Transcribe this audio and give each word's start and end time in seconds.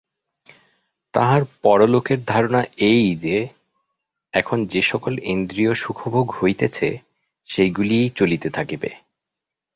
তাহার 1.13 1.41
পরলোকের 1.61 2.19
ধারণা 2.25 2.63
এই 2.77 3.15
যে, 3.15 3.47
এখন 4.33 4.65
যে-সকল 4.65 5.19
ইন্দ্রিয়সুখভোগ 5.23 6.31
হইতেছে, 6.31 6.97
সেইগুলিই 7.49 8.09
চলিতে 8.09 8.49
থাকিবে। 8.49 8.89